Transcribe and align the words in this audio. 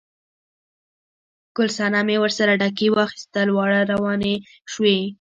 ګل 1.55 1.69
صنمې 1.77 2.15
ورسره 2.19 2.53
ډکي 2.61 2.87
واخیستل، 2.91 3.47
دواړه 3.49 3.79
روانې 3.91 4.35
شوې. 4.71 4.97